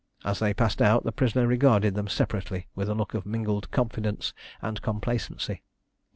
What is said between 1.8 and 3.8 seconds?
them separately with a look of mingled